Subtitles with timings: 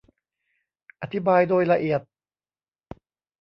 [1.01, 2.01] อธิบายโดยละเอียด